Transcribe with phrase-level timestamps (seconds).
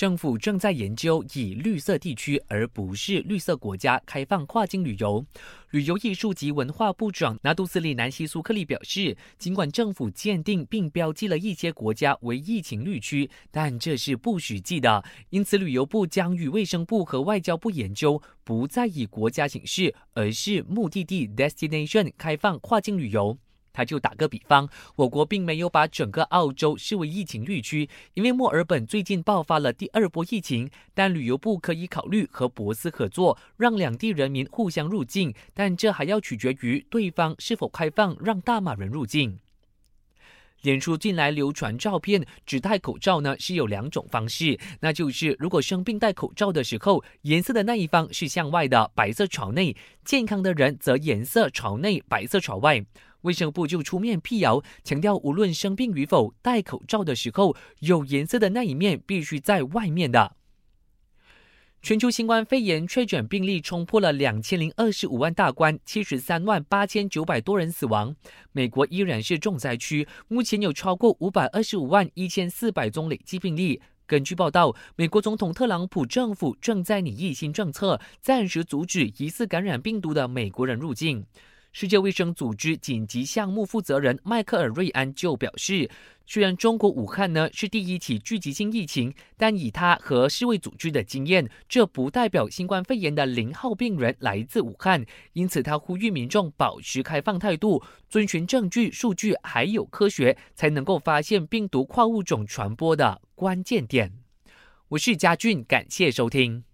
[0.00, 5.22] 政府正在研究以绿色地区而不是绿色国家开放跨境旅游。
[5.72, 15.04] 旅游艺术及文化部长拿杜斯里南希苏克利表示，尽管政府鉴定并标记了一些国家为疫情绿区，但这是不实际的。
[15.28, 23.36] 因此，旅游部将与卫生部和外交部研究，不再以国家形式，而是目的地 （destination） 开放跨境旅游。
[23.72, 30.70] 他就打个比方，我国并没有把整个澳洲视为疫情绿区，因为墨尔本最近爆发了第二波疫情。
[30.94, 39.38] 但旅游部可以考虑和博斯合作，让两地人民互相入境，但这还要取决于对方是否开放让大马人入境。
[40.62, 52.84] 脸书近来流传照片，只戴口罩呢是有两种方式，那就是如果生病戴口罩的时候，颜色的那一方是向外的，白色朝内；健康的人则颜色朝内，白色朝外。
[53.22, 60.36] 卫生部就出面辟谣，强调无论生病与否，戴口罩的时候，有颜色的那一面必须在外面的。
[61.82, 68.14] 全球新冠肺炎确诊病例冲破了两千零二十五万大关，七十三万八千九百多人死亡。
[68.52, 73.80] 美国依然是重灾区，目前有超过五百二十五万一千四百宗累计病例。
[74.06, 81.24] 根据报道，美国总统特朗普政府正在拟议新政策，暂时阻止疑似感染病毒的美国人入境。
[81.72, 85.88] 世界卫生组织紧急项目负责人迈克尔·瑞安就表示，
[86.26, 95.06] 虽然中国武汉呢是第一起聚集性疫情，但以他和世卫组织的经验，这不代表新冠肺炎的零号病人来自武汉。
[95.32, 104.12] 因此，他呼吁民众保持开放态度，遵循证据、数据还有科学，才能够发现病毒跨物种传播的关键点。
[104.88, 106.69] 我是嘉俊，感谢收听。